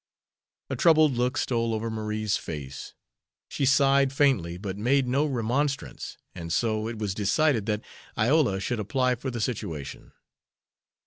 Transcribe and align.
A 0.71 0.75
troubled 0.75 1.13
look 1.15 1.37
stole 1.37 1.75
over 1.75 1.91
Marie's 1.91 2.35
face. 2.35 2.95
She 3.49 3.67
sighed 3.67 4.11
faintly, 4.11 4.57
but 4.57 4.75
made 4.75 5.07
no 5.07 5.27
remonstrance. 5.27 6.17
And 6.33 6.51
so 6.51 6.87
it 6.87 6.97
was 6.97 7.13
decided 7.13 7.67
that 7.67 7.83
Iola 8.17 8.59
should 8.61 8.79
apply 8.79 9.13
for 9.13 9.29
the 9.29 9.39
situation. 9.39 10.13